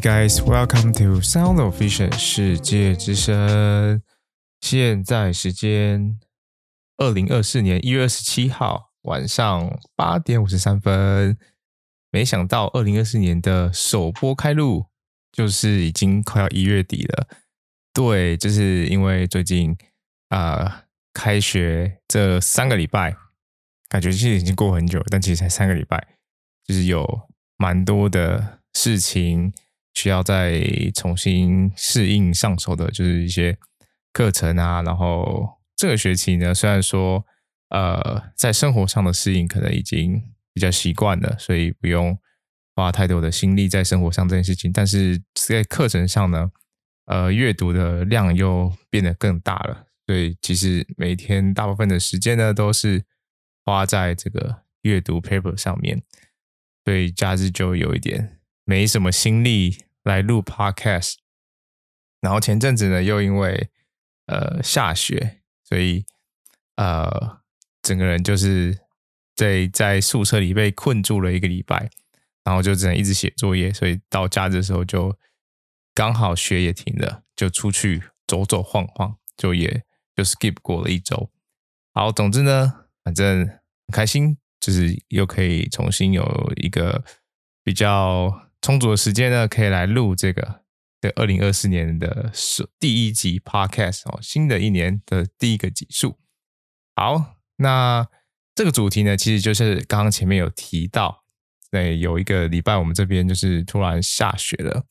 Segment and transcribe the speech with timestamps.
[0.00, 4.00] Guys, welcome to Sound of Vision 世界之声。
[4.62, 6.18] 现在时间
[6.96, 11.36] 二零二四年一月二十七号晚上八点五十三分。
[12.10, 14.86] 没想到二零二四年的首播开录，
[15.30, 17.28] 就是已经快要一月底了。
[17.92, 19.76] 对，就是因为最近
[20.30, 23.14] 啊、呃，开学这三个礼拜，
[23.90, 26.16] 感觉其实已经过很久，但其实才三个礼拜，
[26.64, 27.28] 就是有
[27.58, 29.52] 蛮多的事情
[29.94, 30.62] 需要再
[30.94, 33.58] 重新适应上手的，就是一些
[34.12, 34.82] 课程啊。
[34.82, 37.24] 然后这个学期呢，虽然说
[37.70, 42.18] 呃，在生活上的适应可能已经比较习惯了，所以不用
[42.74, 46.50] 花太多的心力在生活上这件事情，但是在课程上呢。
[47.06, 53.04] 呃，阅读的量又变得更大了，所以其实每天大部分的时间呢，都是
[53.64, 56.00] 花在这个阅读 paper 上面，
[56.84, 58.38] 所以假日就有一点
[58.70, 61.14] 没什么心力来录 podcast。
[62.20, 63.68] 然后前阵子呢，又因为
[64.26, 66.04] 呃下雪，所以
[66.76, 67.40] 呃
[67.82, 68.78] 整个人就是
[69.34, 71.90] 在在宿舍里被困住了一个礼拜，
[72.44, 75.18] 然后就只能一直写作业，所以到家的时候就。
[75.92, 79.82] 刚好雪也停了，就出去走走晃晃，就也
[80.16, 81.28] 就 skip 过了一周。
[81.92, 83.58] 好，总之呢，反正很
[83.92, 87.04] 开心，就是又可以重新有一个
[87.64, 90.62] 比较充足的时间呢，可以来录这个
[91.00, 96.18] 这二零二四年的首第一集 podcast 哦，新的一年的第一个集数。
[96.94, 98.06] 好，那
[98.54, 101.24] 这个主题呢，其实就是刚刚前面有提到，
[101.70, 104.84] 对，有一个礼拜我们这边就是突然下雪了。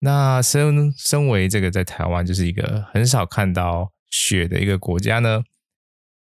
[0.00, 5.42] 那身身为这个在台湾就是一个很少看到雪的一个国家呢，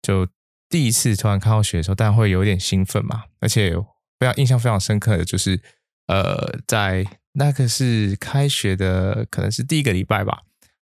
[0.02, 0.26] 就
[0.70, 3.26] 第一次突然看到雪的时候，当然会有点兴奋嘛。
[3.42, 3.76] 而且
[4.18, 5.62] 非常印象非常深刻的就是，
[6.08, 10.42] 呃，在那个是开学的，可能是第一个礼拜吧，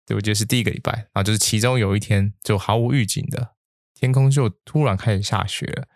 [0.05, 3.55] 对，我觉得是第一个礼拜，然后就是其中有一天就毫无预警的
[3.93, 5.87] 天空就突然开始下雪了。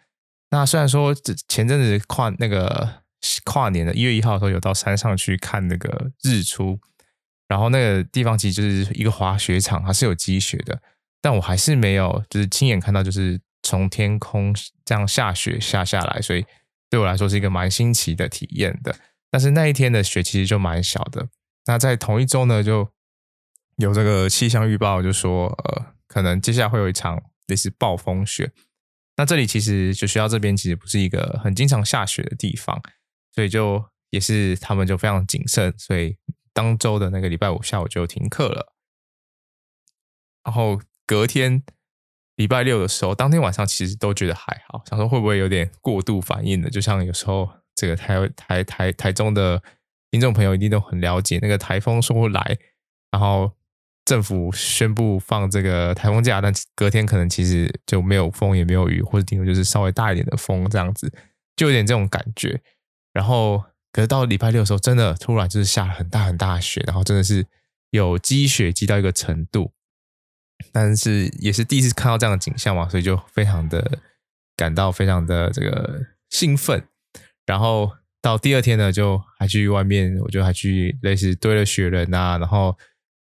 [0.50, 1.14] 那虽然说
[1.48, 3.02] 前阵子跨那个。
[3.44, 6.80] 跨年的一月一号的时候，有到山上去看那个日出，
[7.48, 10.82] 然后那个地方其实就是一个滑雪场，它是有积雪的，
[11.22, 14.52] 但我还是没有就是亲眼看到，就是从天空
[14.84, 16.44] 这样下雪下下来，所以
[16.90, 18.96] 对我来说是一个蛮新奇的体验的。
[19.32, 21.30] 但是那一天的雪其实就蛮小的。
[21.66, 22.92] 那在同一周呢，就
[23.78, 28.52] 有这个气象预报就说，呃，可能接下来会有一场类似暴风雪。
[29.16, 32.80] 那这里其实就学校这边其实不是一个很经常下雪的地方。
[33.34, 36.18] 所以就也是他们就非常谨慎，所以
[36.52, 38.74] 当周的那个礼拜五下午就停课了。
[40.44, 41.64] 然后隔天
[42.36, 46.70] 礼拜六的时候，当天晚上其实都觉得还好，想说会不会有点过度反应的？
[46.70, 47.50] 就像有时候
[47.82, 49.60] 这个台台台台中的
[50.12, 52.60] 听众朋友一定都很了解，那个台风说来，
[53.10, 53.52] 然后
[54.06, 61.12] 政府宣布放这个台风假，但隔天可能其实就没有风也没有雨，或者顶多就是稍微大一点的风这样子，
[61.56, 62.62] 就有点这种感觉。
[63.14, 67.48] 然后，可是到礼拜六的时候，真的突然就是下了很大很大雪，然后真的是
[67.90, 69.72] 有积雪积到一个程度，
[70.72, 74.00] 但是也是第一次看到这样的景象嘛，所以就非常的
[74.56, 76.86] 感到非常的这个兴奋。
[77.52, 77.92] 然后
[78.22, 82.78] 到第二天呢，就还去外面，我就还去类似堆了雪人啊，然后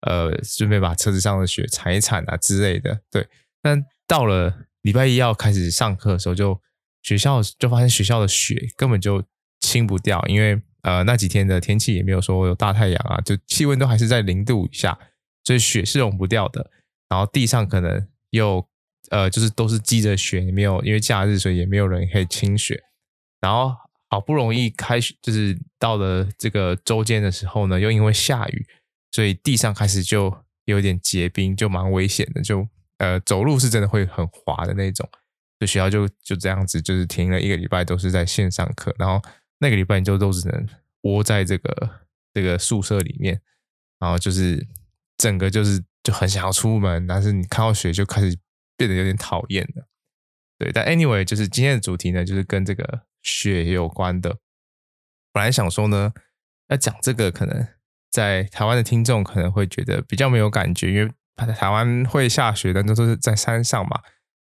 [0.07, 3.01] 呃顺便把车子上的雪铲一铲啊之类的。
[3.11, 3.27] 对，
[3.61, 6.61] 但到了礼拜一要开始上课的时候，就
[7.03, 9.21] 学校就发现学校的雪根本就。
[9.63, 14.97] 清不掉，因为呃那几天的天气也没有说有大太阳啊，就气温都还是在零度以下，
[15.43, 16.67] 所以雪是融不掉的。
[17.07, 18.67] 然后地上可能又
[19.11, 22.81] 呃就是都是积着雪，也没有因为假日，所以也没有人可以清雪。
[23.39, 23.71] 然后
[24.11, 28.67] 好不容易开学，就是到了这个周间的时候呢，又因为下雨，
[29.11, 30.31] 所以地上开始就
[30.65, 32.67] 有点结冰，就蛮危险的，就
[32.99, 35.09] 呃走路是真的会很滑的那种。
[35.59, 39.19] 就学校就就这样子，就是停了一个礼拜，都是在线上课，然后。
[39.63, 40.67] 那个礼拜你就都只能
[41.01, 41.89] 窝在这个
[42.33, 43.39] 这个宿舍里面，
[43.99, 44.67] 然后就是
[45.17, 48.35] 整个就是就很想要出门，但是你看到雪就开始
[48.75, 49.87] 变得有点讨厌了。
[50.57, 54.37] 对，但 anyway，就是今天的主题呢，就是跟这个雪有关的。
[55.31, 56.13] 本来想说呢，
[56.69, 57.67] 要讲这个，可能
[58.09, 61.11] 在台湾的听众可能会觉得比较没有感觉，因为
[61.53, 64.01] 台湾会下雪，但都是在山上嘛。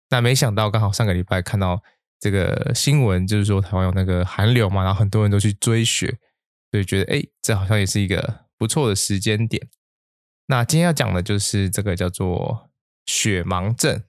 [0.10, 1.84] 那没想到刚好上个礼拜看到。
[2.20, 6.18] 这个新闻就是说台湾有那个寒流嘛，然后很多人都去追雪，
[6.72, 9.70] 所以觉得哎，这好像也是一个不错的时间点。
[10.48, 12.72] 那今天要讲的就是这个叫做
[13.06, 14.02] 雪盲症。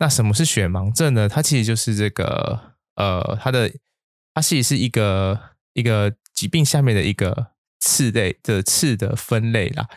[0.00, 1.28] 那什么是雪盲症呢？
[1.28, 3.70] 它其实就是这个呃，它的
[4.34, 5.40] 它其实是一个
[5.72, 9.88] 一个疾病下面的一个次类的次的分类啦。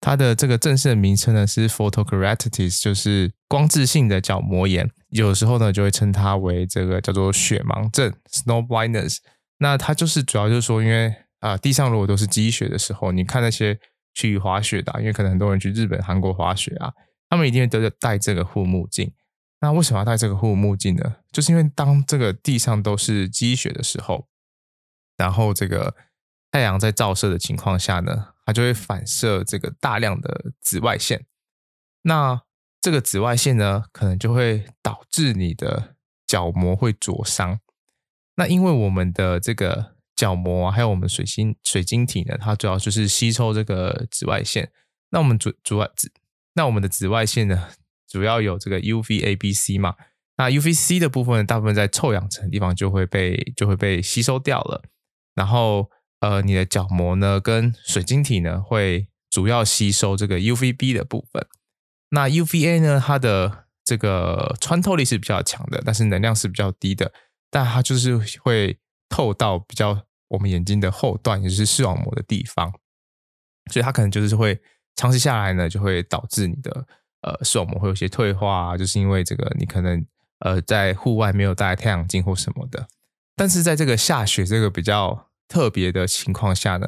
[0.00, 4.88] 它的这个正式的名称呢是 photokeratitis，就是光致性的角膜炎。
[5.08, 9.16] 有时候呢就会称它为这个叫做雪盲症 （snow blindness）。
[9.58, 13.78] 那它就是主要就是说，因为啊、地上如果都是积雪的时候，你看那些
[14.14, 16.92] 去滑雪的、因为可能很多人去日本、韩国滑雪啊，
[17.28, 19.12] 他们一定会都要戴这个护目镜。
[19.60, 21.16] 那为什么要戴这个护目镜呢？
[21.38, 24.26] 就是因为当这个地上都是积雪的时候，
[25.16, 25.94] 然后这个
[26.50, 31.26] 太阳在照射的情况下呢，它就会反射这个大量的紫外线。
[32.02, 32.42] 那
[32.80, 35.94] 这个紫外线呢，可能就会导致你的
[36.26, 37.60] 角膜会灼伤。
[38.34, 44.72] 那因为我们的这个角膜还有我们水晶水晶体呢，它主要就是吸收这个紫外线。
[45.10, 46.10] 那我们主主要紫，
[46.54, 47.68] 那我们的紫外线呢？
[48.08, 49.94] 主要有这个 UVA、B、C 嘛，
[50.38, 54.82] 那 UVC 的部分大部分在臭氧层地方就会被就会被吸收掉了，
[55.34, 55.90] 然后
[56.20, 61.46] 呃，你的角膜呢跟水晶体呢会主要吸收这个 UVB 的部分，
[62.10, 67.12] 那 UVA 呢它的这个穿透力是比较强的，但是能量是比较低的，
[67.50, 72.72] 但它就是会透到比较我们眼睛的后段，也就是视网膜的地方，
[73.72, 74.60] 所以它可能就是会
[74.94, 76.86] 长期下来呢就会导致你的。
[77.22, 80.06] 呃，视网膜会有些退化，就是因为这个你可能
[80.40, 82.88] 呃在户外没有戴太阳镜或什么的。
[83.36, 86.86] 但是在这个下雪这个比较特别的情况下呢，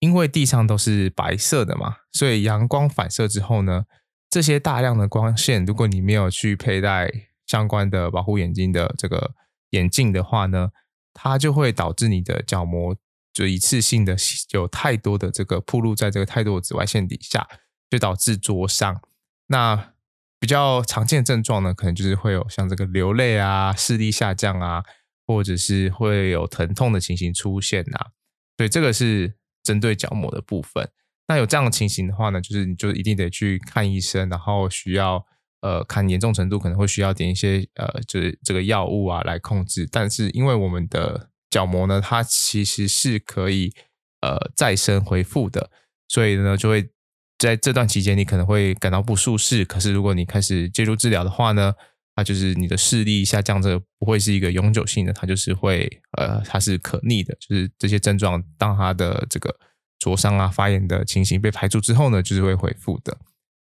[0.00, 3.84] 因为地上都是白色的嘛，所以阳光反射之后呢，
[4.28, 7.10] 这些大量的光线，如果你没有去佩戴
[7.46, 9.34] 相关的保护眼睛的这个
[9.70, 10.70] 眼镜的话呢，
[11.14, 12.94] 它就会导致你的角膜
[13.32, 14.14] 就一次性的
[14.50, 17.48] 有太多的这个暴露在这个太多的紫外线底下，
[17.88, 19.00] 就导致灼伤。
[19.46, 19.94] 那
[20.40, 24.84] 比较常见症状呢，可能就是会有像这个流泪啊、视力下降啊，
[25.26, 28.10] 或者是会有疼痛的情形出现啊。
[28.56, 30.88] 所以这个是针对角膜的部分。
[31.26, 35.26] 那有这样的情形的话呢，就是你就一定得去看医生，然后需要
[35.60, 39.88] 呃看严重程度，可能会需要点一些呃就是这个药物啊来控制。
[39.90, 43.72] 但是因为我们的角膜呢，它其实是可以
[44.20, 45.70] 呃再生恢复的，
[46.06, 46.90] 所以呢就会。
[47.38, 49.64] 在这段期间，你可能会感到不舒适。
[49.64, 51.72] 可是，如果你开始介入治疗的话呢，
[52.16, 57.32] 它就是你的视力下降，这不会是一个永久性的，它就是会呃，它是可逆的。
[57.40, 59.56] 就是这些症状，当它的这个
[60.00, 63.16] 灼伤啊、发炎的情形被排除之后呢，就是会恢复的。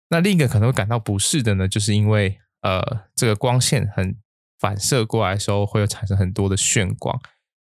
[0.09, 4.17] 那另一个可能会感到不适的呢，就是因为呃，这个光线很
[4.59, 7.17] 反射过来的时候，会有产生很多的眩光，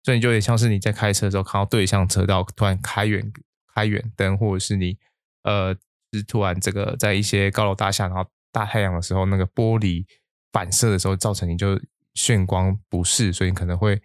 [0.02, 3.32] 所以你就有点像是你在开车的时候看到对向车道突然开远
[3.72, 4.98] 开远灯，或者是你
[5.44, 5.76] 呃。
[6.12, 10.04] 是突然，这个在一些高楼大厦，然后大太阳的时候，那个玻璃
[10.52, 11.80] 反射的时候，造成你就
[12.14, 14.00] 眩光不适，所以你可能会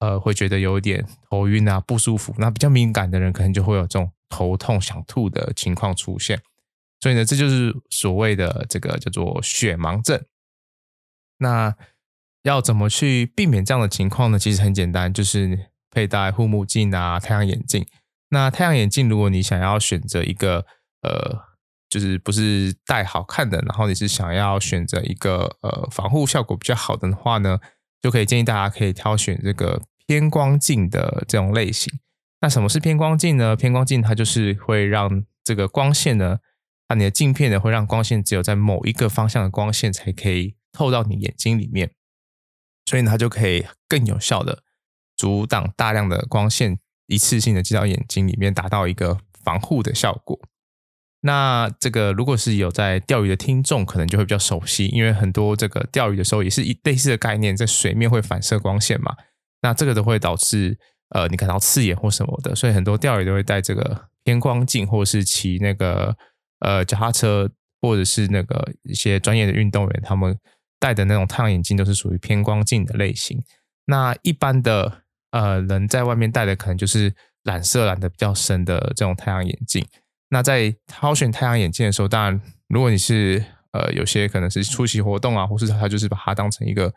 [0.00, 2.34] 呃会觉得有点头晕啊，不舒服。
[2.38, 6.40] 那比较敏感的人，可能就会有这种头痛、想吐的情况出现。
[7.00, 10.20] 所以呢，这就是所谓的这个叫做雪盲症。
[11.38, 11.76] 那
[12.42, 14.38] 要怎么去避免这样的情况呢？
[14.38, 17.86] 其实很简单，就是佩戴护目镜啊、太阳眼镜。
[18.30, 20.66] 那太阳眼镜，如果你想要选择一个
[21.02, 21.38] 呃，
[21.88, 27.58] 就是不是戴好看的，然后你是想要选择一个呃防护效果比较好的话呢，
[28.02, 31.92] 就可以建议大家可以挑选这个偏光镜的这种类型。
[32.40, 33.56] 那什么是偏光镜呢？
[33.56, 36.38] 偏光镜它就是会让这个光线呢，
[36.88, 41.92] 那你的镜片呢会让光线只有在某一个方向的光线才可以透到你眼睛里面，
[42.86, 44.62] 所以呢它就可以更有效的
[45.16, 50.38] 阻挡大量的光线一次性的进到眼睛里面，达到一个防护的效果。
[51.20, 59.16] 那这个如果是有在钓鱼的听众，可能就会比较熟悉，因为很多这个钓鱼的时候也是一类似的概念，在水面会反射光线嘛，
[59.62, 60.78] 那这个都会导致
[61.10, 66.16] 呃你感到刺眼或什么的，所以很多钓鱼都会戴这个偏光镜，或者是骑那个
[66.60, 67.50] 呃脚踏车，
[67.82, 70.38] 或者是那个一些专业的运动员，他们
[70.78, 73.42] 戴的那种太阳眼镜都是属于偏光镜的类型。
[73.86, 79.84] 那一般的呃人在外面戴的可能就是染色染的比较深的这种太阳眼镜。
[80.30, 83.42] 那在挑选太阳眼镜的时候，当然，如果你是
[83.72, 86.92] 呃有些可能是出席活动啊，或是他就是把它当成一个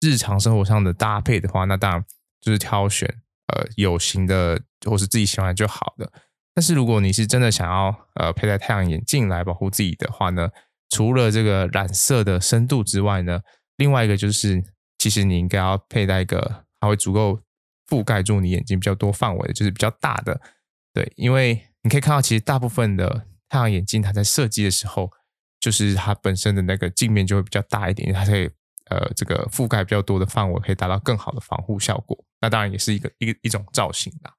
[0.00, 2.04] 日常生活上的搭配的话，那当然
[2.40, 3.08] 就是挑选
[3.54, 6.10] 呃有型的或是自己喜欢就好的。
[6.54, 10.48] 但是如果你是真的想要呃佩戴太阳眼镜来保护自己的话呢，
[10.90, 13.40] 除了这个染色的深度之外呢，
[13.76, 14.60] 另外一个就是
[14.98, 17.40] 其实你应该要佩戴一个它会足够
[17.88, 20.40] 覆盖住你眼睛比较多范围的，就是比较大的，
[20.92, 21.68] 对，因为。
[21.82, 25.10] 你可以看到，其实大部分的太阳眼镜，它在设计的时候，
[25.60, 28.48] 就是它本身的那个镜面就会比较大一点，因为它可以
[28.86, 32.24] 呃这个覆盖比较多的范围，可以达到更好的防护效果。
[32.40, 34.34] 那当然也是一个一个一种造型啦。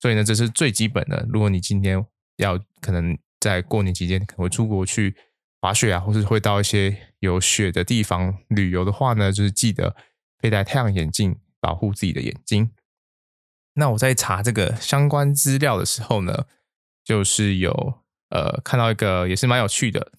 [0.00, 1.26] 所以呢，这是最基本的。
[1.30, 2.04] 如果你今天
[2.36, 5.16] 要可能在过年期间可能会出国去
[5.60, 9.96] 滑雪啊，或是会到一些有雪的地方旅游的话呢，就是记得
[10.38, 12.70] 佩戴太阳眼镜，保护自己的眼睛。
[13.74, 16.46] 那我在查这个相关资料的时候呢，
[17.04, 17.70] 就是有
[18.30, 20.12] 呃看到一个也是蛮有趣的，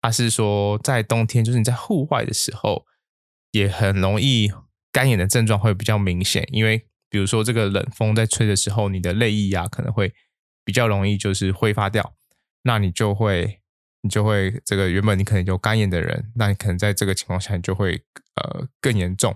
[0.00, 2.84] 它是说在冬天，就是你在户外的时候，
[3.52, 4.52] 也很容易
[4.92, 10.12] 干眼的症状会比较明显，因为比如说这个冷风在吹的时候，你的泪液啊可能会
[10.64, 12.14] 比较容易就是挥发掉，
[12.62, 13.60] 那你就会
[14.02, 18.02] 你就会这个原本你可能有干眼的人，那你可能在这个情况下你就会
[18.36, 19.34] 呃更严重。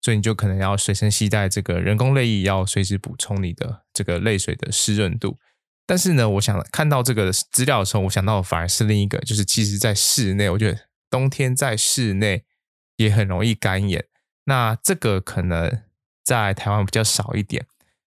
[0.00, 5.36] 所以你就可能要随身携带这个人工泪液，要随时补充你的这个泪水的湿润度。
[5.88, 10.78] 但是呢，我想看到这个资料的时候，我想到的反而是另一个，就是其实在室内，我觉得
[11.08, 12.44] 冬天在室内
[12.96, 14.04] 也很容易干眼。
[14.44, 15.80] 那这个可能
[16.22, 17.64] 在台湾比较少一点，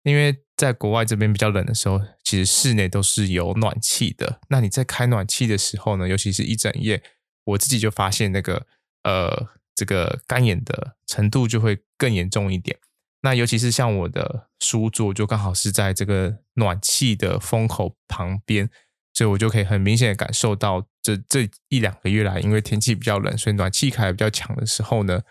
[0.03, 4.39] 因为在国外这边比较冷的时候，其实室内都是有暖气的。
[4.49, 7.01] 那你在开暖气的时候呢，尤其是一整夜，
[7.45, 8.67] 我自己就发现那个
[9.03, 9.49] 呃。
[9.75, 12.77] 这个干眼的程度就会更严重一点。
[13.23, 18.69] 那尤其是像我的书桌，就刚好是在这个暖气的风口旁边，
[19.13, 25.21] 所以我就可以很明显的感受到这，这一两个月来，因为天气比较冷，所以暖气开得比较强的时候呢，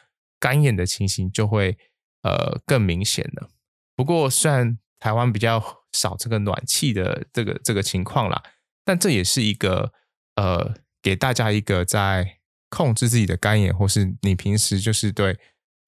[0.41, 1.79] 干眼的情形就会
[2.23, 3.51] 呃更明显了。
[3.95, 8.43] 不过，虽然台湾比较少这个暖气的这个这个情况啦，
[8.85, 9.93] 但这也是一个
[10.37, 12.39] 呃给大家一个在。
[12.75, 15.39] 控制自己的干眼，或是你平时就是对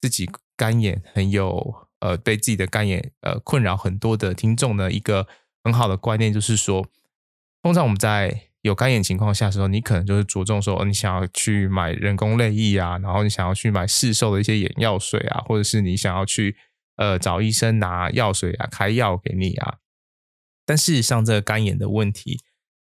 [0.03, 5.27] 自己干眼很有呃，被自己的干眼呃困扰很多的听众呢，一个
[5.63, 6.87] 很好的观念就是说，
[7.63, 16.55] 通常我们在有干眼情况下的时候，你可能就是着重说，你想要去买人工泪液啊，然后你想要去买市售的一些眼药水啊，或者是你想要去
[16.97, 19.79] 呃找医生拿药水啊，开药给你啊。
[20.67, 22.41] 但事实上，这个干眼的问题，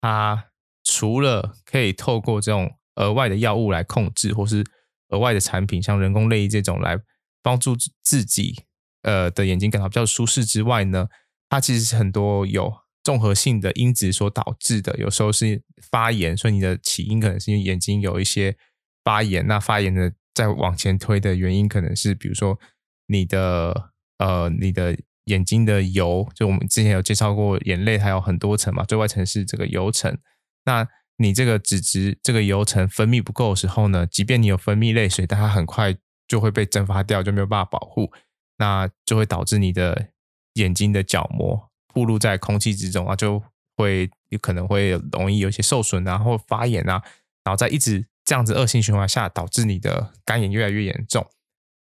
[0.02, 0.48] 它
[0.84, 4.62] 除了可以透过这种额外的药物来控制，或是
[5.08, 7.00] 额外的产品，像人工泪液这种来
[7.42, 8.66] 帮助自己
[9.06, 11.08] 呃的眼睛感到比较舒适之外呢，
[11.48, 14.98] 它其实是很多有综合性的因子所导致的。
[14.98, 18.58] 有时候是发炎，所以你的起因可能是因为眼睛有一些
[19.04, 19.46] 发炎。
[19.48, 22.60] 那发炎的再往前推的原因，可能是比如说
[23.08, 30.18] 你的呃你的眼睛的油，就我们之前有介绍过，眼泪还有很多层嘛，最外层是这个油层。
[30.66, 35.96] 那你这个脂质、这个油层分泌不够的时候呢，即便你有分泌泪水，但它很快
[36.28, 38.12] 就会被蒸发掉，就没有办法保护，
[38.58, 40.10] 那就会导致你的
[40.54, 43.42] 眼睛的角膜暴露在空气之中啊，就
[43.78, 47.02] 会有可能会容易有一些受损啊，或发炎啊，
[47.44, 51.26] 然后在一直这样子恶性循环下，导致你的干眼越来越严重。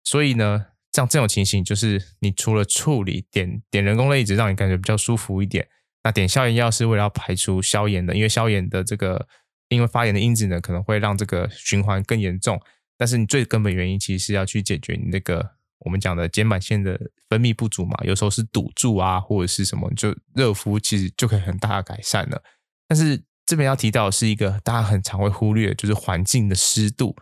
[0.05, 5.69] 所以呢，像这种情形，就是你除了处理点点人工泪液，让你感觉比较舒服一点。
[6.03, 9.29] 那点消炎药是为了要排除消炎的，因为消炎的这个
[9.69, 12.61] 因为发炎的因子呢，可能会让这个循环更严重。
[12.97, 22.43] 但是你最根本原因其实是要去解决你那个我们讲的瞼板腺的分泌不足嘛，有时候是堵住啊，或者是什么，就热敷其实就可以很大的改善了。
[22.89, 27.17] 但是这边要提到的是一个大家很常会忽略，就是环境的湿度。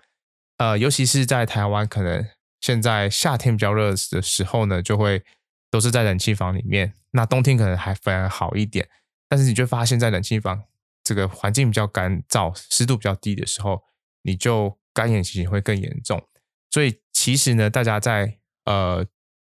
[0.59, 2.27] 呃，尤其是在台湾，可能
[2.61, 5.23] 现在夏天比较热的时候呢，就会。
[5.71, 8.89] 都是在冷气房里面，那冬天可能还反而好一点，
[9.29, 10.63] 但是你就发现，在冷气房
[11.05, 13.83] 这个环境比较干燥、湿度比较低的时候，
[14.23, 16.27] 你就干眼其实会更严重。
[16.71, 18.39] 所以其实呢，大家在
[18.69, 19.05] 呃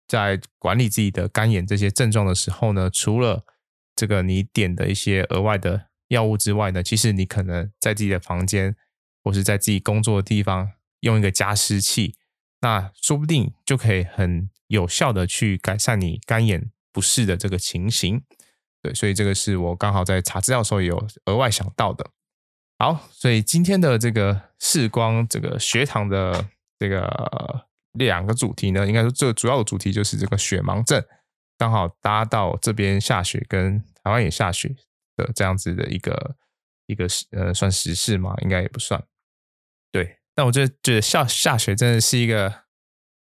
[0.08, 3.44] 在管理自己的干眼这些症状的时候呢，除了
[3.94, 8.74] 这个你点的一些额外的药物之外呢，其实你可能在自己的房间
[9.22, 12.16] 或是在自己工作的地方用一个加湿器，
[12.60, 14.50] 那说不定就可以很。
[14.68, 18.22] 有效的去改善你干眼不适的这个情形，
[18.80, 22.08] 对，所以这个是我刚好在查资料的时候有额外想到的。
[22.78, 26.48] 好，所以今天的这个视光这个学堂的
[26.78, 31.04] 这个两个主题呢，应该说最主要的主题就是这个雪盲症，
[31.58, 34.74] 刚好搭到这边下雪跟台湾也下雪
[35.16, 36.36] 的这样子的一个
[36.86, 39.02] 一个呃算时事嘛，应该也不算。
[39.90, 42.62] 对，但我就觉得下下雪真的是一个。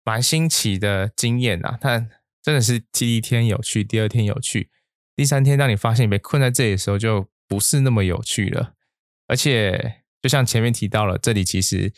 [0.09, 2.09] 蛮新奇的经验呐，但
[2.41, 4.71] 真的是第一天有趣，第二天有趣，
[5.17, 8.75] 第三天当你发现被困在这里的时候，就不是那么有趣了。
[9.27, 11.93] 而且，就像前面提到了，这里其实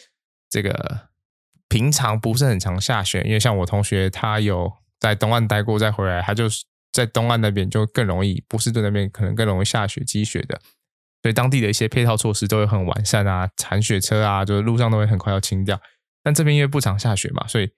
[0.48, 1.07] 这个
[1.68, 10.60] 平常不是很常下雪，因为像我同学他有在东岸待过，再回来，他就是在东岸那边就更容易，波士顿那边可能更容易下雪积雪的，
[11.22, 15.80] 所以当地的一些配套措施都会很完善啊，铲雪车啊，就是路上都会很快要清掉。
[16.22, 17.70] 但这边因为不常下雪嘛，所以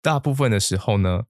[0.00, 1.24] 大部分的时候呢，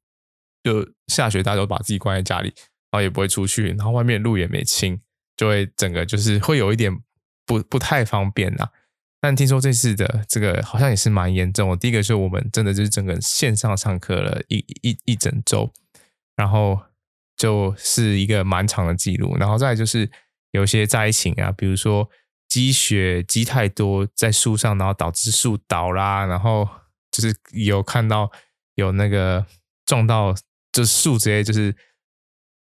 [0.63, 2.49] 就下雪，大家都把自己关在家里，
[2.91, 5.01] 然后也不会出去，然后外面路也没清，
[5.37, 6.95] 就会整个就是会有一点
[7.47, 8.69] 不不太方便呐。
[9.19, 11.77] 但听说这次的这个好像也是蛮严重的。
[11.77, 15.73] 第一个是我们真的就是整个线上上课了一一一整周，
[16.37, 16.79] 然后
[17.37, 19.37] 就是一个蛮长的记录。
[19.37, 20.09] 然后再就是
[20.53, 22.09] 有些灾情啊，比如说
[22.47, 26.69] 积雪积太多在树上，然后导致树倒啦，然后
[27.11, 28.31] 就是有看到
[28.75, 29.45] 有那个
[29.87, 30.35] 撞到，
[30.71, 31.75] 就是树直接就是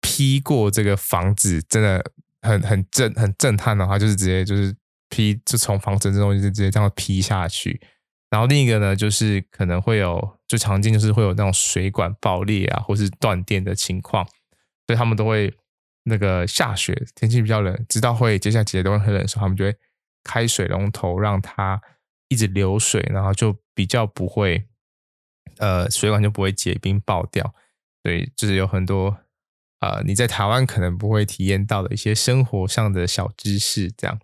[0.01, 4.75] 劈过这个房子，真的很很震很震撼的话，就是直接就是。
[5.13, 7.79] 劈就从房子这种就直接这样劈下去，
[8.31, 14.25] 然后另一个呢，就是可能会有最常见就是会有那种水管爆裂啊，或是断电的情况，
[14.87, 15.53] 所以他们都会
[16.05, 19.75] 那个下雪，天气比较冷，知道会接下来几天都会很冷的时候，他们就会
[20.23, 21.79] 开水龙头让它
[22.27, 24.65] 一直流水，然后就比较不会
[25.59, 27.53] 呃水管就不会结冰爆掉，
[28.01, 29.15] 对就是有很多
[29.79, 34.19] 呃你在台湾可能不会体验到的一些生活上的小知识，这样。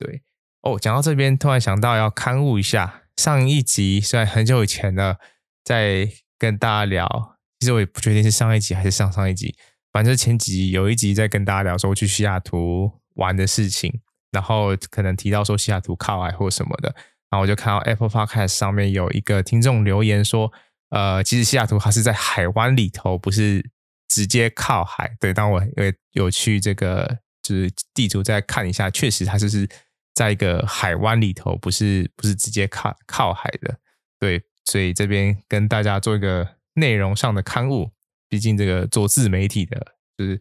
[0.00, 0.22] 对
[0.62, 5.18] 哦，讲到这边，突然想到要勘误一下上一集，虽然很久以前了，
[5.62, 9.54] 在跟大家聊，其实我也不确定是上一集还是上上一集，
[9.92, 14.00] 反正前几集有一集在跟大家聊说我去西雅图玩的事情，
[14.32, 16.94] 然后可能提到说西雅图靠海或什么的，
[17.30, 20.50] 然后我就看到 Apple Podcast 上面有一个听众留言说，
[20.90, 23.70] 呃，其实西雅图它是在海湾里头，不是
[24.08, 25.14] 直接靠海。
[25.18, 29.66] 对，当我有有去这个就是地图再看一下，确实它就是。
[30.14, 33.78] 在一个海湾里头，不是不是直接靠靠海的，
[34.18, 37.90] 对，所以这边跟大家做一个内容上的勘误。
[38.28, 40.40] 毕竟这个做自媒体的，就是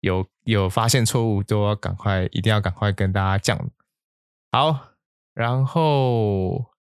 [0.00, 3.70] 有有发现错误，都要赶快，一定要赶快跟大家讲。
[4.50, 4.96] 好，
[5.32, 6.72] 然后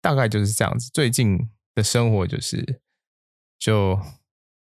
[0.00, 0.88] 大概就是这样子。
[0.92, 2.82] 最近的生活就是，
[3.58, 4.00] 就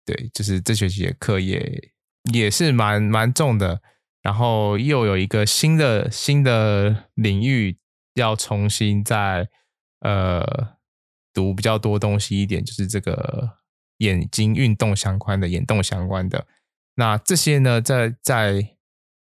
[0.04, 1.92] 对，就是这学期的课业
[2.30, 3.80] 也是蛮蛮重的。
[4.22, 7.76] 然后又有一个新的新的领域
[8.14, 9.48] 要重新再
[9.98, 10.76] 呃
[11.34, 13.58] 读比较多东西一点，就是这个
[13.98, 16.46] 眼睛运动相关的、眼动相关的。
[16.94, 18.76] 那这些呢，在在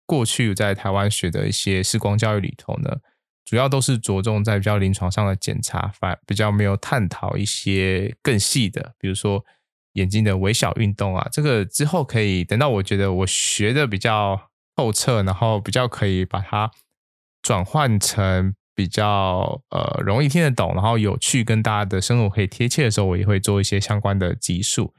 [0.05, 2.97] 过去在台湾学的一些视光教育里头呢，
[3.45, 9.45] 主要都是着重在比较临床上的检查，反而比较没有探讨一些更细的，比如说
[9.93, 11.29] 眼睛的微小运动啊。
[11.31, 14.49] 这个之后可以等到我觉得我学的比较。
[14.79, 16.71] 透彻，然后比较可以把它
[17.43, 24.95] 转换成比较呃容易听得懂，然后有趣，跟大家的生活可以贴切的时候，我也会做一些相关的集数。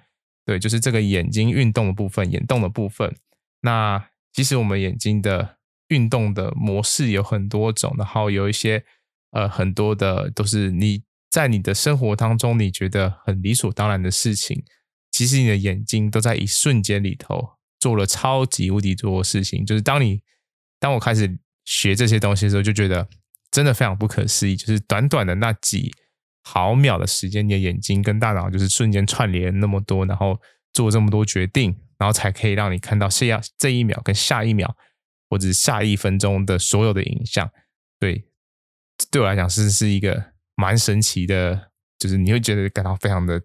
[0.46, 3.16] 对，就是这个眼睛运动的部分，眼动的部分。
[3.62, 5.56] 那其实我们眼睛的
[5.88, 8.84] 运动的模式有很多种，然后有一些
[9.32, 14.62] 呃很多的都是你在你的生活当中你觉得很理所当然的事情，
[15.10, 17.59] 其实你的眼睛都在一瞬间里头。
[17.80, 20.22] 做了超级无敌多事情，就是当你
[20.80, 23.08] 当我开始学这些东西的时候，就觉得
[23.52, 24.56] 真的非常不可思议。
[24.56, 25.94] 就是短短的那几
[26.44, 30.40] 毫秒的时间，你的眼睛跟大脑就是瞬间串联那么多，然后
[30.74, 34.76] 做这么多决定，然后才可以让你看到下这一秒跟下一秒
[35.30, 37.50] 或者下一分钟的所有的影像。
[38.00, 38.26] 对，
[39.10, 43.42] 对我来讲是是一个蛮神奇的，就是你会觉得感到非常的。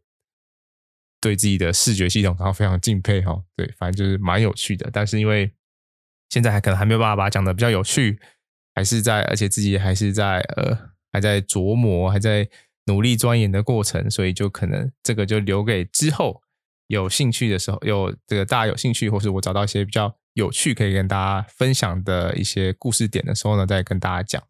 [1.24, 4.90] 对自己的视觉系统感到非常敬佩哈，对，反正就是蛮有趣的。
[4.92, 5.50] 但是因为
[6.28, 8.20] 现在还可能还没有办法把它讲的比较有趣，
[8.74, 10.76] 还是在，而且自己还是在呃
[11.14, 12.46] 还在琢磨，还在
[12.88, 16.42] 努力钻研的过程，所以就可能这个就留给之后
[16.88, 24.42] 有兴趣的时候，有这个大家有兴趣，或是我找到一些比较有趣可以跟大家分享的一些故事点的时候呢，再跟大家讲。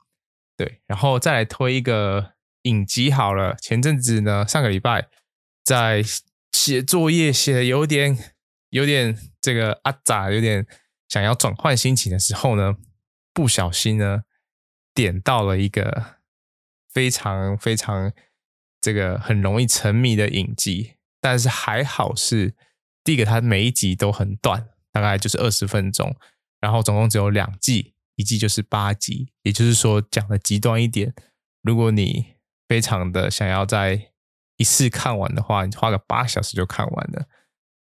[0.56, 2.32] 对，然后再来推一个
[2.62, 3.54] 影集好了。
[3.62, 5.06] 前阵子呢，上个礼拜
[5.64, 6.02] 在。
[6.54, 8.16] 写作业写的有点
[8.70, 10.64] 有点这个阿杂，有点
[11.08, 12.76] 想要转换心情的时候呢，
[13.32, 14.22] 不小心呢
[14.94, 16.20] 点到了一个
[16.92, 18.12] 非常非常
[18.80, 22.54] 这个很容易沉迷的影集，但是还好是
[23.02, 26.14] 第一个，它每一集都很短，大概就是二十分钟，
[26.60, 31.12] 然后总共只有两季，一季就是八集，也就是说讲的极端一点，
[31.62, 32.36] 如果你
[32.68, 34.12] 非常的想要在
[34.56, 37.26] 一次看完的话，你花个八小时就看完了。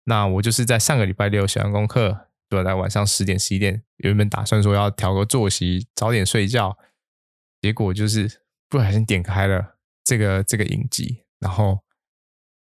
[0.04, 6.76] 那我就是在上个礼拜六写完功课，就在晚上十点十一点，原本打算说要调个作息，早点睡觉，
[7.60, 11.80] 结果就是不小心点开了这个这个影集，然后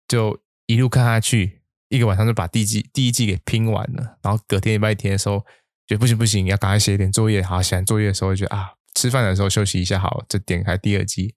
[0.07, 4.17] 就一路看下去，一个晚上就把第一季第一季给拼完了。
[4.21, 5.39] 然后隔天礼拜天的时候，
[5.87, 7.41] 觉得不行不行，要赶快写一点作业。
[7.41, 11.35] 好，写完作业的时候，就觉得啊，吃饭的时候休息一下好，就点开第二季。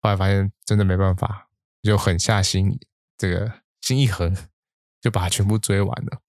[0.00, 1.47] 后来发现真的没办法。
[1.82, 2.78] 就狠下心，
[3.16, 4.36] 这个心一横，
[5.00, 6.20] 就把它全部追完了。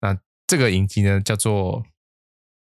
[0.00, 1.84] 那这个影集呢叫做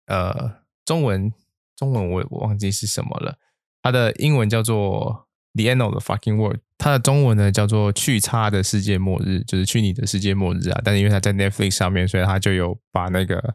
[0.06, 1.32] 呃中文
[1.76, 3.38] 中文我也忘记是什么了，
[3.82, 10.80] 它的英文叫做 The End of the Fucking World，它的中文呢叫做去叉的世界末日，就是去你的世界末日啊。
[10.84, 13.54] 但是因为它在 Netflix 上面，所以它就有把那个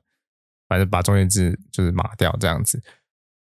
[0.68, 2.84] 反正把中间字就是码掉这样子。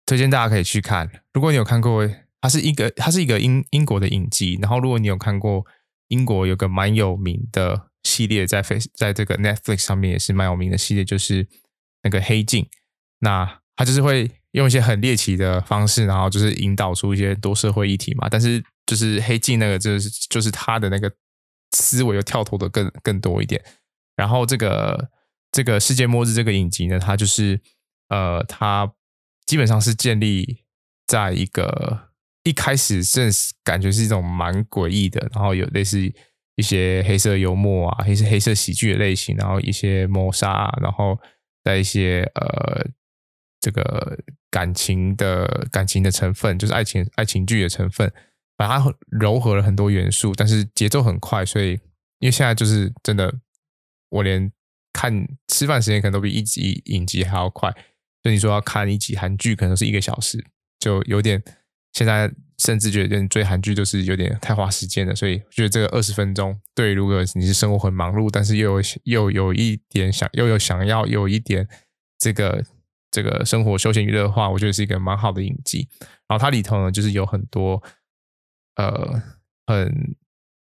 [0.05, 2.07] 推荐大家可以去看，如果你有看过，
[2.41, 4.58] 它是一个它是一个英英国的影集。
[4.62, 5.65] 然后如果你有看过
[6.08, 11.47] 英国有个蛮有名的系列，在 Face 在这个 Netflix 上面也是蛮有名的系列，就是
[12.04, 12.67] 那个黑镜。
[13.19, 18.28] 那它就是会用一些很猎奇的方式，然后就是引导出一些多社会议题嘛。
[18.30, 21.12] 但是就是黑镜那个就是就是他的那个
[21.75, 23.63] 思维又跳脱的更更多一点。
[24.15, 25.10] 然后这个
[25.52, 27.60] 这个世界末日这个影集呢，它就是
[28.10, 28.93] 呃它。
[29.45, 30.63] 基本上是建立
[31.08, 32.09] 在一个
[32.49, 35.99] 一开始正是感觉是一种蛮诡异的，然后有类似
[36.55, 41.19] 一些黑色幽默啊，黑色黑色喜剧的类型，然后一些谋杀啊，然后
[41.63, 42.88] 在一些呃
[43.62, 44.17] 这个
[44.49, 48.12] 感情的感情的成分，就是爱情爱情剧的成分，
[48.57, 48.83] 把它
[49.19, 51.73] 糅合了很多元素，但是节奏很快，所以
[52.17, 53.31] 因为现在就是真的，
[54.09, 54.51] 我连
[54.91, 57.71] 看吃饭时间可能都比一集影集还要快。
[58.23, 60.43] 就你说要看一集韩剧，可能是一个小时，
[60.77, 61.41] 就有点
[61.93, 65.15] 现在甚至觉得追韩剧就是有点太花时间了。
[65.15, 71.67] 所以觉得这个二十分钟，对，如果你是生活很忙碌，但是又有又有一点想又有想要有一点
[72.17, 72.63] 这个
[73.12, 75.88] 这个生活休闲娱乐的话，我觉得是一个蛮好的影集。
[76.28, 77.82] 然后它里头呢，就是有很多
[78.75, 79.21] 呃
[79.67, 80.15] 很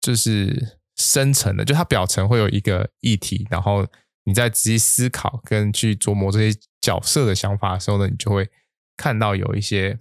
[0.02, 3.88] 就是深层的，就它表层会有一个议题，然后。
[4.28, 8.50] 你在仔细思考跟去琢磨这些角色的想法的时候呢，你就会
[8.98, 9.96] 看到有一些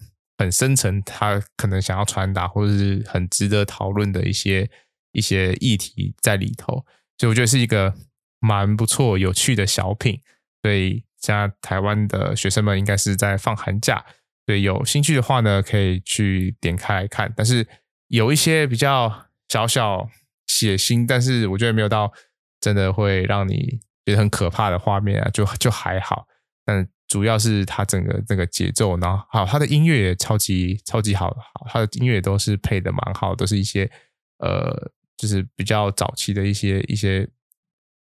[0.45, 4.71] 很深层，他可能想要传达或者是很值得讨论的一些
[5.13, 6.85] 一些议题在里头，
[7.19, 7.93] 所以我觉得是一个
[8.39, 10.21] 蛮不错、有趣的小品。
[10.63, 14.05] 所以现在台湾的学生们应该是在放寒假，
[14.47, 17.33] 所以有兴趣的话呢，可以去点开来看。
[17.37, 17.67] 但是
[18.09, 20.09] 有一些比较小小
[20.47, 22.13] 血腥，但是我觉得没有到
[22.61, 23.81] 真的会让你。
[24.07, 26.29] 觉得很可怕的画面啊，就就还好，
[26.63, 33.91] 但主要是它整个这个节奏，然后好，它的音乐也超级超级好，好，它的音乐都是配的蛮好，都是一些
[34.39, 37.29] 呃，就是比较早期的一些一些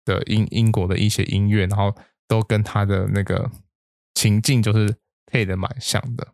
[0.05, 1.93] 的英英国的一些音乐，然后
[2.27, 3.51] 都跟它的那个
[4.13, 6.33] 情境就是配的蛮像的，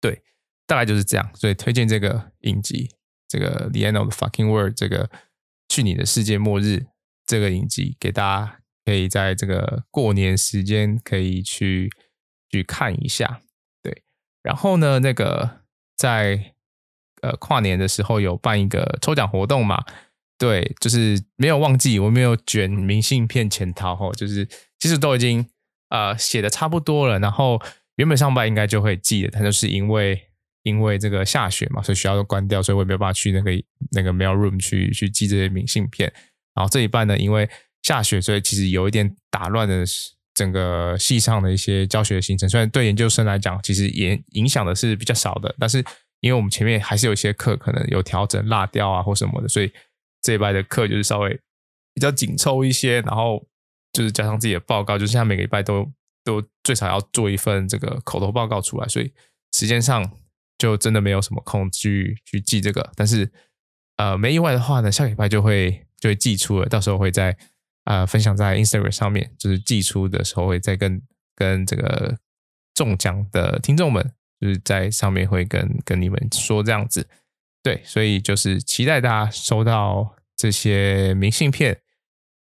[0.00, 0.22] 对，
[0.66, 2.90] 大概就是这样，所以推荐这个影集，
[3.28, 5.08] 这个《The End of the Fucking World》这个
[5.68, 6.86] 去你的世界末日
[7.24, 8.58] 这个影集给大家。
[8.88, 11.90] 可以在这个过年时间可以去
[12.48, 13.42] 去看一下，
[13.82, 14.02] 对。
[14.42, 15.60] 然后呢，那个
[15.94, 16.54] 在
[17.20, 19.84] 呃跨年的时候有办一个抽奖活动嘛，
[20.38, 24.48] 对，就是没有忘记，我没有卷明信片潜逃哦，就是
[24.78, 25.46] 其实都已经
[25.90, 27.60] 呃写的差不多了，然后
[27.96, 30.18] 原本上班应该就会寄的，但就是因为
[30.62, 33.50] 因为这个下雪嘛，所以学校都关掉，所以我也没有办法去那个
[33.90, 36.10] 那个 mail room 去去寄这些明信片。
[36.54, 37.48] 然后这一半呢，因为
[37.82, 39.84] 下雪，所以其实有一点打乱了
[40.34, 42.48] 整个系上的一些教学行程。
[42.48, 45.82] 虽然对研究生来讲，其实也影响的是比较少的，但是
[46.20, 49.72] 因为我们前面还是有一些课可能有调整落掉啊或什么的，所以
[50.22, 51.40] 这一拜的课就是稍微
[51.94, 53.00] 比较紧凑一些。
[53.00, 53.44] 然后
[53.92, 55.90] 就是加上自己的报告，就是现在每个礼拜都
[56.24, 59.12] 都最少要做一份这个口头报告出来，所以
[59.52, 60.08] 时间上
[60.58, 62.92] 就真的没有什么空去去记这个。
[62.94, 63.28] 但是
[63.96, 67.36] 呃，没意外的话呢，下礼拜就会就会寄出了，到时候会在。
[67.88, 71.00] 啊、呃，分享在 Instagram 上面，就是寄出的时候会再跟
[71.34, 72.18] 跟这个
[72.74, 77.08] 中奖的听众们，就是在上面会跟跟你们说这样子，
[77.62, 81.80] 对，所以就是期待大家收到这些明信片，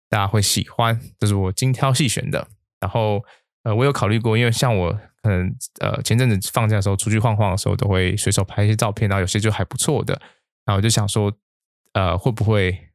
[0.09, 2.45] 大家会喜欢，这是我精挑细选的。
[2.81, 3.23] 然后
[3.63, 10.19] 呃，我有考虑过，因为像我可能呃前阵子放假的时候出去晃晃的时候，都会随手拍一些照片，然后有些就还不错的，
[10.65, 11.31] 然后我就想说，
[11.93, 12.88] 呃，会不会？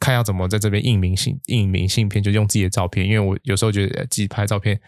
[0.00, 4.80] 看要怎么在这边印明信印明信片，就用自己的照片，因为我有时候觉得自己拍照片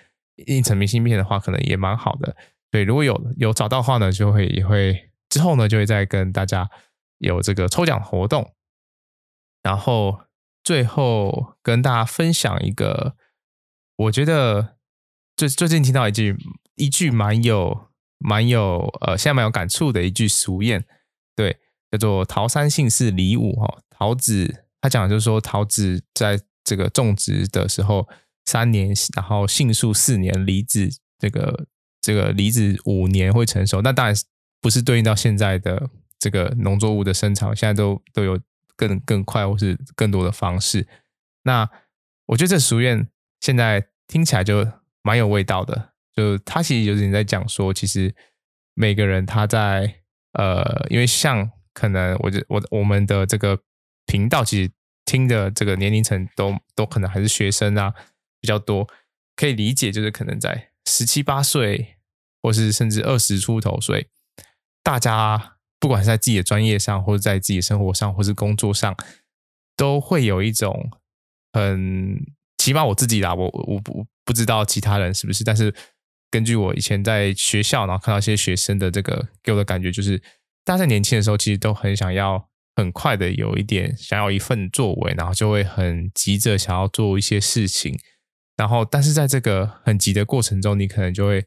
[0.47, 2.35] 印成明信片的话，可能也蛮好的。
[2.71, 6.71] 对，如果有有找到的话呢，就会也会之后呢，就会再跟大家
[7.19, 8.55] 有这个抽奖活动。
[9.63, 10.23] 然后
[10.65, 13.15] 最后跟大家分享一个，
[13.97, 14.77] 我觉得
[15.37, 16.37] 最最近听到一句
[16.77, 20.83] 一句蛮有蛮有呃，现在蛮有感触的一句俗谚，
[21.37, 21.59] 对，
[21.91, 24.65] 叫做“桃三姓氏李五”哈，桃子。
[24.83, 28.07] 他讲的就是说，桃子在这个种植的时候
[28.45, 31.67] 三年，然后杏树四年，梨子这个
[32.01, 33.81] 这个梨子五年会成熟。
[33.81, 34.15] 那当然
[34.61, 38.39] 不是对应到现在的这个农作物的生产，现在都都有
[38.77, 40.87] 更更快或是更多的方式。
[41.45, 41.69] 那
[42.27, 43.07] 我觉得这俗谚
[43.41, 44.67] 现在听起来就
[45.03, 45.91] 蛮有味道的。
[46.15, 48.15] 就他其实有点在讲说，其实
[48.75, 50.01] 每个人他在
[50.33, 53.59] 呃，因为像可能我我我们的这个
[54.13, 54.71] 频道，其实
[55.07, 57.95] 听的这个年龄层都都可能还是学生啊
[58.41, 58.87] 比较多，
[59.35, 61.97] 可以理解，就是可能在十七八岁，
[62.43, 64.09] 或是甚至二十出头岁，
[64.83, 68.95] 大家不管是在自己的专业上，或者在自己的生活上，或是工作上，
[69.77, 70.91] 都会有一种
[71.55, 72.21] 很，
[72.59, 75.75] 起码我自己啦，我我不不知道其他人是不是，但是。
[76.33, 80.17] 根据我以前在学校，然后看到一些学生的这个给我的感觉，就是
[80.65, 87.99] 大家在年轻的时候，其实都很想要很快的有一点想要一份作为，然后就会很急着想要做一些事情，
[88.57, 91.45] 然后但是在这个很急的过程中，你可能就会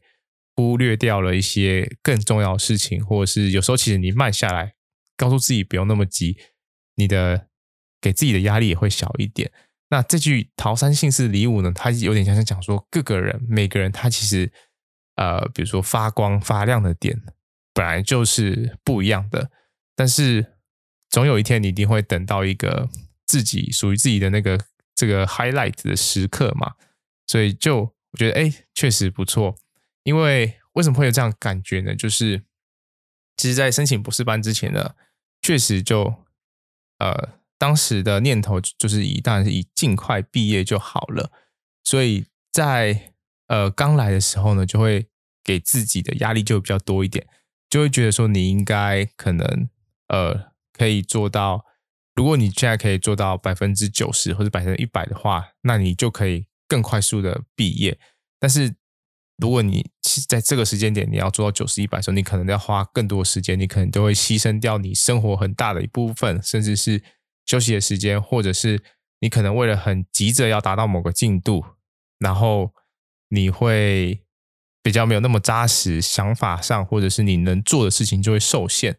[0.54, 4.74] 忽略掉了一些更重要的事情，或者是有时候其实你慢下来，
[5.16, 6.36] 告诉自己不用那么急，
[6.96, 7.48] 你的
[8.00, 9.50] 给自己的压力也会小一点。
[9.90, 14.52] 那这句桃山幸事李武呢，它有点像是讲说，各个人每个人他其实。
[15.18, 17.18] 呃，比如说发光发亮的点
[17.72, 19.50] 本来就是不一样的，
[19.94, 20.55] 但是
[21.16, 22.90] 总有一天你一定会等到一个
[23.24, 24.60] 自己属于自己的那个
[24.94, 26.74] 这个 highlight 的时刻嘛。
[27.26, 27.78] 所以就
[28.10, 29.56] 我觉得，哎，确实不错。
[30.02, 31.94] 因为为什么会有这样感觉呢？
[31.94, 32.42] 就是
[33.34, 34.94] 其实，在申请博士班之前呢，
[35.40, 36.26] 确实就
[36.98, 41.32] 呃，当时的念头就是以当然是以尽快毕业就好了。
[41.82, 43.14] 所以在
[43.46, 45.06] 呃，刚来的时候呢，就会
[45.42, 47.26] 给自己的压力就比较多一点，
[47.70, 49.70] 就会觉得说你应该可能
[50.08, 51.64] 呃可以做到，
[52.14, 57.98] 如果你现在可以做到百分之九十或者百分之一百的话，那你就可以更快速的毕业。
[58.38, 58.74] 但是
[59.38, 59.90] 如果你
[60.28, 67.02] 在这个时间点你要做到九十一百的时候，你可能要花更多时间，你可能都会牺牲掉你生活很大的一部分，甚至是
[67.44, 68.82] 休息的时间，或者是
[69.20, 71.64] 你可能为了很急着要达到某个进度，
[72.18, 72.72] 然后。
[73.28, 74.22] 你会
[74.84, 78.96] 比较没有那么扎实，想法上或者是你能做的事情就会受限。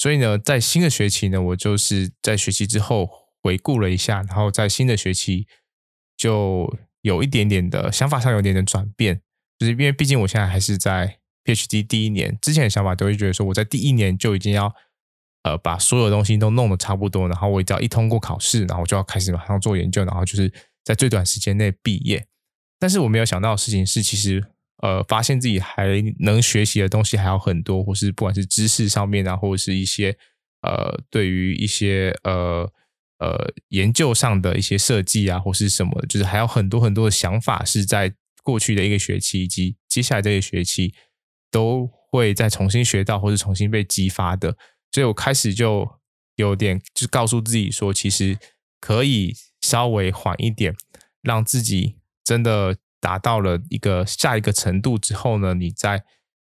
[0.00, 3.10] 所以呢，在新的学期呢，我就是在学期之后
[3.42, 5.46] 回顾了一下，然后在新的学期
[6.16, 9.20] 就有一点点的想法上有一点点转变，
[9.58, 14.74] 就是因为毕竟我现在还是在 PhD 第一年，之前的想法都会觉得说我在第一年就已经要
[15.42, 20.50] 呃把所有东西都弄得差不多，然后我只要一通过考试，然后我就要开始马上做研究，然后就是
[20.82, 22.26] 在最短时间内毕业。
[22.78, 24.42] 但是我没有想到的事情是，其实
[24.82, 25.86] 呃，发现自己还
[26.20, 30.16] 能学习的东西还有很多，或是不管是知识上面啊，或者是一些
[30.62, 32.70] 呃，对于一些呃
[33.18, 38.12] 呃研究上的一些设计啊，或是什么，就是还有很多很多的想法是在
[38.42, 40.94] 过去的一个学期以及接下来这个学期
[41.50, 44.56] 都会再重新学到，或是重新被激发的。
[44.92, 45.88] 所以我开始就
[46.36, 48.38] 有点就告诉自己说，其实
[48.80, 50.74] 可以稍微缓一点，
[51.22, 51.96] 让自己。
[52.22, 56.04] 真的达到了一个下一个程度之后呢，你再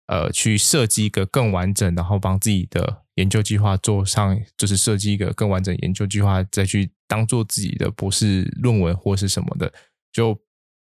[0.07, 9.71] 呃去设计一个更完整，然后帮自己的研究计划做上，就是设计一个更完整研究计划，再去当做自己的博士论文或是什么的，
[10.13, 10.39] 就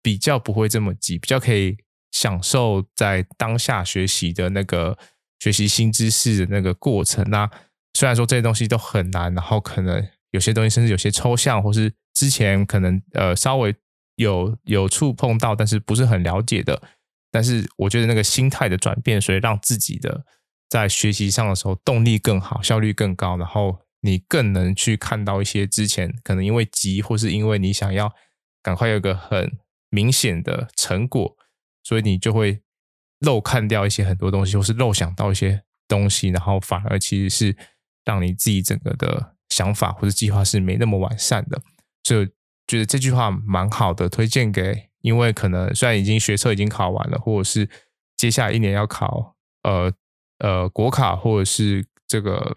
[0.02, 1.76] 比较不会这么急，比较可以
[2.12, 4.96] 享受在当下学习的那个
[5.38, 7.22] 学习新知识的那个过程。
[7.28, 7.50] 那
[7.92, 13.74] 虽然说这些东西都很难，然后可能有些东西甚至有些抽象，或是之前可能呃稍微。
[14.22, 16.80] 有有触碰到，但是不是很了解的。
[17.30, 20.24] 但是我觉得那个心态的转变，所以让自己的
[20.68, 28.12] 在学习上的时候动力更好，效率更高，然后你更能去看到一些之前可能因为急，或是因为你想要
[28.62, 29.50] 赶快有个很
[29.88, 31.35] 明显的成果，
[31.82, 32.61] 所以你就会
[33.20, 37.56] 漏看掉一些很多东西，或是漏想到一些东西，然后反而其实是
[38.04, 41.62] 让你自己整个的想法或者计划是没那么完善的，
[42.04, 42.28] 所以。
[42.72, 47.68] 觉得这句话蛮好的，推荐给因为可能虽然已经学测已经考完了，或者是
[48.16, 49.92] 接下来一年要考呃
[50.38, 52.56] 呃国考，或者是这个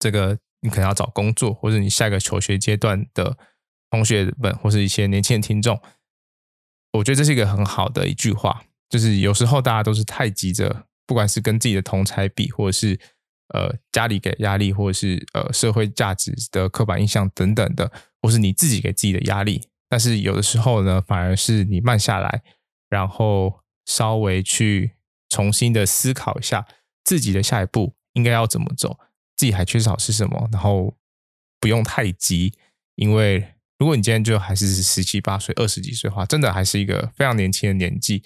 [0.00, 3.38] 这个你可能要找工作，或者你下一个求学阶段的
[3.90, 5.80] 同学们，或是一些年轻的听众，
[6.94, 12.98] 我觉得这是一个很好的一句话，就是有时候大家都是太急着，不管是跟自己的同才比，或者是
[13.54, 17.92] 呃家里给压力，或者是呃社会价值的刻板印象等等的。
[18.22, 22.42] 或是你自己给自己的压力，但是有的时候呢，反而是你慢下来，
[22.88, 24.92] 然后稍微去
[25.28, 26.64] 重新的思考一下
[27.02, 29.00] 自己的下一步应该要怎么走，
[29.36, 30.96] 自己还缺少是什么，然后
[31.58, 32.54] 不用太急，
[32.94, 38.22] 因为如果你今天就还是十七八岁、二十几岁的话，真的还是一个非常年轻的年纪，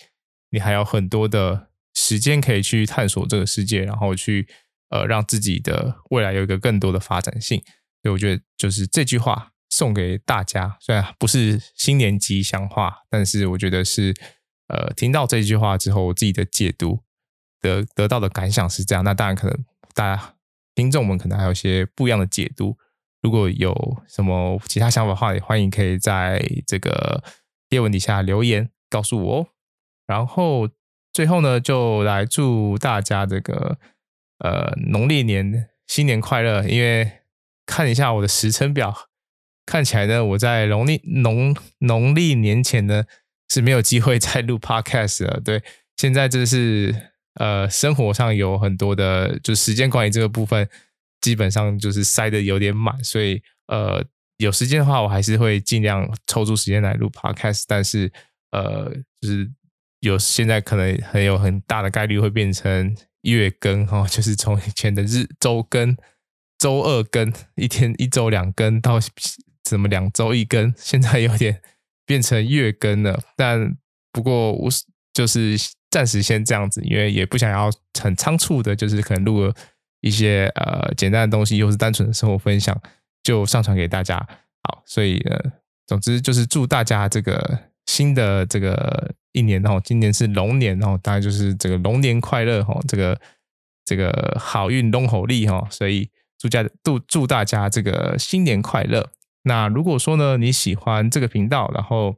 [0.51, 4.47] 你还有很多的时间可以去探索这个世界，然后去
[4.91, 7.63] 呃让自己的未来有一个更多的发展性。
[8.03, 9.53] 所以我觉得就是这句话。
[9.69, 10.77] 送给大家。
[10.81, 14.15] 虽然不是新年吉祥话，但是我觉得是
[14.69, 17.01] 呃，听到这句话之后，我自己的解读
[17.61, 19.05] 得得到的感想是这样。
[19.05, 20.35] 那当然，可能大家
[20.75, 22.77] 听众们可能还有一些不一样的解读。
[23.23, 27.25] 如果有什么其他想法的话，也欢迎可以在这个
[27.69, 29.47] 贴文底下留言告诉我哦。
[30.07, 30.69] 然后
[31.13, 33.79] 最后呢，就来祝大家这个
[34.39, 36.63] 呃农历年新年快乐！
[36.69, 37.23] 因为
[37.65, 38.95] 看一下我的时辰表，
[39.67, 43.05] 看起来呢，我在农历农农历年前呢
[43.51, 45.41] 是没有机会再录 podcast 了。
[45.45, 45.63] 对，
[45.97, 46.95] 现在就是
[47.35, 50.69] 呃生活上有很多的，就时间管理这个部分。
[51.23, 54.05] 基本上就是塞得有点满，所以呃
[54.37, 57.65] 有时间的话，我还是会尽量抽出时间来录 podcast。
[57.67, 58.13] 但是
[58.53, 59.51] 呃，就是
[60.01, 65.97] 有现在可能很有很大的概率会变成月更 哈，就是从以前的日周更、
[66.59, 69.01] 周二更，一天一周两更，到
[69.69, 71.61] 什么两周一更，现在有点
[72.05, 73.21] 变成月更了。
[73.37, 73.77] 但
[74.13, 74.71] 不过我
[75.13, 75.57] 就是
[75.91, 79.55] 暂时先这样子，因为也不想要很仓促的，就是可能录了。
[80.03, 82.81] 一些呃简单的东西，又是单纯的生活分享，
[83.25, 84.17] 就上传给大家。
[84.63, 85.53] 好，所以呃，
[85.85, 93.19] 总之就是祝大家这个新的这个一年哦，今年是龙年哦，当然就是这个龙年快乐哈，这个
[93.85, 99.11] 这个好运龙吼利哈，所以祝家祝祝大家这个新年快乐。
[99.47, 102.17] 那如果说呢，你喜欢这个频道，然后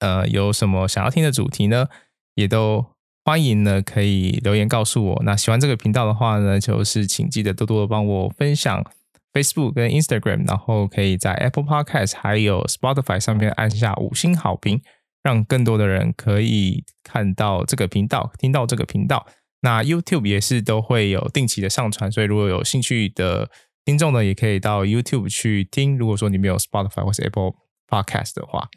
[0.00, 1.86] 呃有什么想要听的主题呢，
[2.34, 2.86] 也都。
[3.28, 5.22] 欢迎呢，可以留言告诉我。
[5.24, 8.84] 那喜欢这个频道的话呢，就是请记得多多的帮我分享
[9.32, 14.80] Facebook 跟 Instagram，然后可以在 Apple Podcast 还有 Spotify 上面按下五星好评，
[15.24, 19.26] 让更多的人可以看到这个频道，听到这个频道。
[19.62, 23.50] 那 YouTube 也是都会有定期的上传，所以如果有兴趣的
[23.86, 25.96] 听众呢，也可以到 YouTube 去听。
[25.96, 27.52] 如果说你没有 Spotify 或是 Apple
[27.88, 28.68] Podcast 的话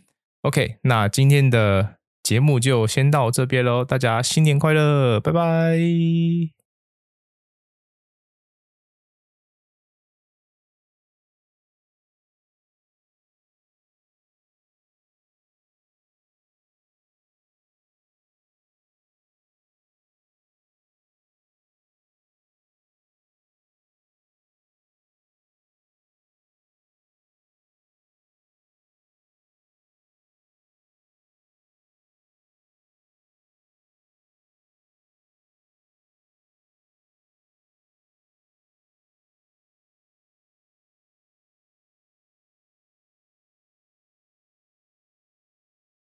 [0.44, 2.00] ，OK，那今天的。
[2.22, 6.59] 节目就先到这边喽，大家新年快乐，拜拜。